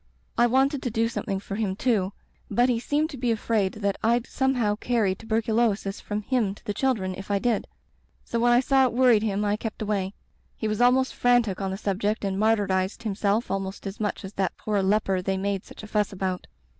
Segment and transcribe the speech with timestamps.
[0.35, 2.11] I wanted to do something for him, too,
[2.49, 6.65] but he seemed to be afraid that Fd some how carry tuberculosis from him to
[6.65, 7.67] the chil dren if I did;
[8.23, 10.15] so when I saw it worried him I kept away.
[10.57, 14.57] He was almost frantic on the subject and martyrized himself almost as much as that
[14.57, 16.47] poor leper they made such a fuss about.